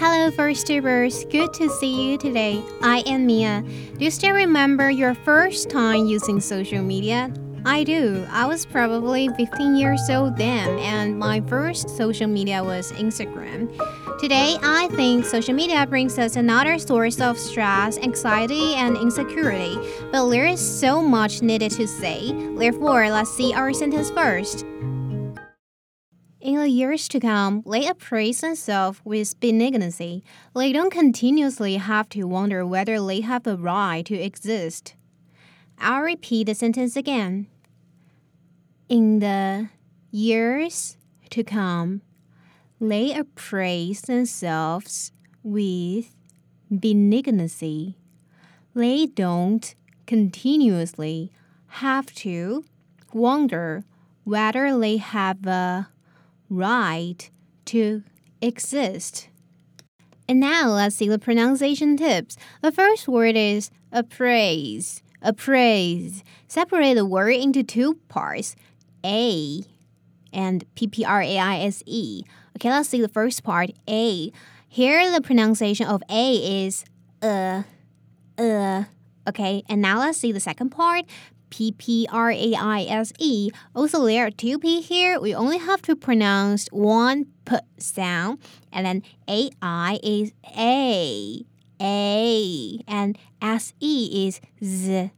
[0.00, 1.28] Hello, VoiceTubers.
[1.28, 2.62] Good to see you today.
[2.82, 3.64] I am Mia.
[3.98, 7.32] Do you still remember your first time using social media?
[7.64, 8.24] I do.
[8.30, 13.68] I was probably 15 years old then, and my first social media was Instagram.
[14.20, 19.76] Today, I think social media brings us another source of stress, anxiety, and insecurity,
[20.12, 22.32] but there is so much needed to say.
[22.54, 24.64] Therefore, let's see our sentence first.
[26.48, 30.24] In the years to come, they appraise themselves with benignity.
[30.56, 34.94] They don't continuously have to wonder whether they have the right to exist.
[35.78, 37.48] I'll repeat the sentence again.
[38.88, 39.68] In the
[40.10, 40.96] years
[41.28, 42.00] to come,
[42.80, 46.16] they appraise themselves with
[46.70, 47.98] benignity.
[48.74, 49.74] They don't
[50.06, 51.30] continuously
[51.84, 52.64] have to
[53.12, 53.84] wonder
[54.24, 55.88] whether they have a
[56.48, 57.30] right
[57.66, 58.02] to
[58.40, 59.28] exist.
[60.28, 62.36] And now let's see the pronunciation tips.
[62.62, 65.02] The first word is appraise.
[65.22, 66.22] Appraise.
[66.46, 68.54] Separate the word into two parts
[69.04, 69.62] A
[70.32, 72.22] and P P R A I S E.
[72.56, 74.30] Okay, let's see the first part A.
[74.68, 76.84] Here the pronunciation of A is
[77.22, 77.62] uh,
[78.36, 78.84] uh.
[79.28, 81.04] Okay, and now let's see the second part
[81.50, 83.50] P P R A I S E.
[83.74, 85.20] Also, there are two P here.
[85.20, 88.38] We only have to pronounce one P sound,
[88.72, 91.44] and then A I is A.
[91.80, 92.80] A.
[92.88, 95.10] And S E is Z.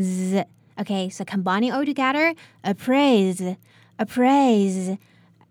[0.00, 0.42] Z.
[0.80, 3.56] Okay, so combining all together, appraise.
[3.98, 4.96] Appraise.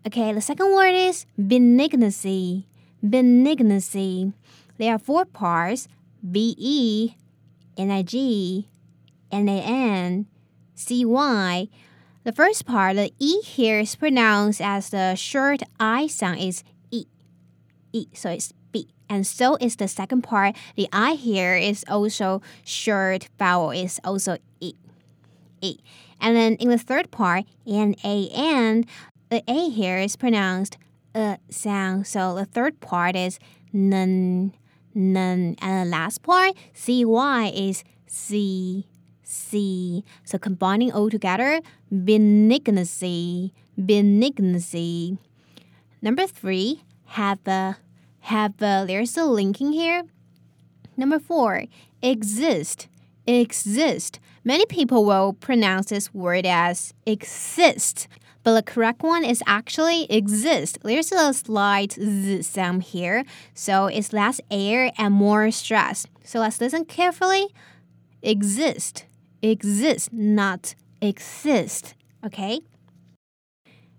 [0.06, 2.66] Okay, the second word is benignancy,
[3.02, 4.34] benignancy.
[4.76, 5.88] There are four parts
[6.20, 7.14] B E
[7.76, 8.68] N I G
[9.30, 10.26] N A N
[10.74, 11.68] C Y.
[12.24, 17.04] The first part, the E here is pronounced as the short I sound is E.
[17.92, 18.88] E, so it's B.
[19.08, 20.56] And so is the second part.
[20.74, 24.74] The I here is also short vowel is also E.
[25.60, 25.78] E.
[26.20, 28.86] And then in the third part, N A N,
[29.28, 30.78] the A here is pronounced
[31.14, 32.06] a sound.
[32.06, 33.38] So the third part is
[33.72, 34.54] nun,
[34.94, 38.86] And the last part, C Y is C.
[39.22, 40.04] C.
[40.24, 41.60] So combining all together,
[41.90, 45.18] benignancy, benignancy.
[46.00, 47.78] Number three, have a,
[48.20, 50.04] have a, there's a linking here.
[50.96, 51.64] Number four,
[52.02, 52.88] exist,
[53.26, 54.20] exist.
[54.44, 58.06] Many people will pronounce this word as exist,
[58.43, 60.79] but the correct one is actually exist.
[60.83, 63.23] There's a slight z sound here,
[63.53, 66.07] so it's less air and more stress.
[66.23, 67.47] So let's listen carefully.
[68.21, 69.05] Exist
[69.41, 71.95] exist, not exist.
[72.25, 72.61] Okay?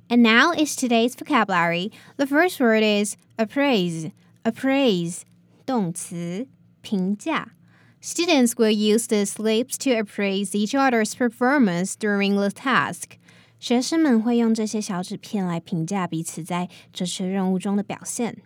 [0.09, 1.93] And now is today's vocabulary.
[2.17, 4.11] The first word is appraise.
[4.45, 5.25] Appraise,
[5.67, 6.47] 动词，
[6.83, 7.53] 评价.
[8.01, 13.19] Students will use these lips to appraise each other's performance during the task.
[13.65, 18.39] 学生们会用这些小纸片来评价彼此在这次任务中的表现。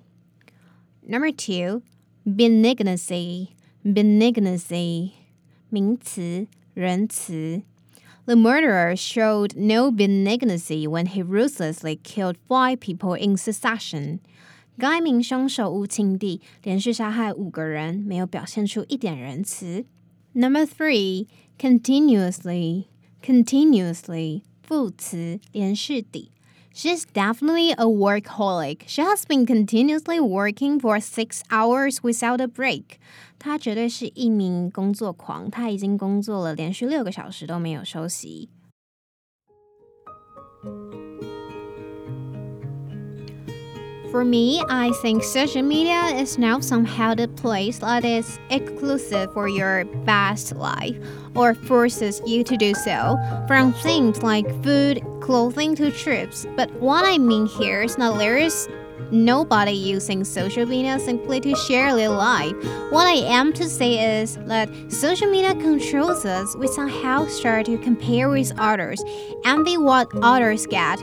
[1.03, 1.82] Number two,
[2.25, 3.49] benignity.
[3.87, 5.10] Benignity,
[5.69, 7.60] 名词，仁慈.
[8.25, 14.21] The murderer showed no benignity when he ruthlessly killed five people in succession.
[14.78, 19.84] 该名凶手无情地连续杀害五个人，没有表现出一点仁慈。
[20.32, 21.27] Number three,
[21.59, 22.87] continuously,
[23.22, 26.31] continuously 副词连续地。
[26.75, 28.88] She's definitely a workaholic.
[28.88, 32.99] She has been continuously working for six hours without a break.
[33.38, 35.49] 她绝对是一名工作狂。
[35.49, 38.49] 她已经工作了连续六个小时都没有休息。
[44.11, 49.47] For me, I think social media is now somehow the place that is exclusive for
[49.47, 50.97] your best life
[51.35, 56.47] or forces you to do so, from things like food, clothing to trips.
[56.56, 58.67] But what I mean here is not there is
[59.11, 62.53] nobody using social media simply to share their life.
[62.89, 66.56] What I am to say is that social media controls us.
[66.56, 69.03] We somehow start to compare with others,
[69.45, 71.00] envy what others get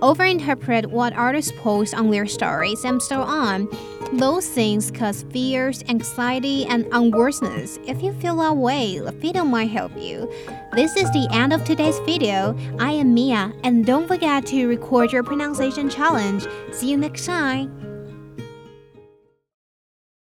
[0.00, 3.68] overinterpret what artists post on their stories and so on.
[4.12, 7.78] Those things cause fears, anxiety, and unworthiness.
[7.86, 10.32] If you feel that way, the video might help you.
[10.72, 12.56] This is the end of today's video.
[12.78, 16.46] I am Mia, and don't forget to record your pronunciation challenge.
[16.72, 17.87] See you next time.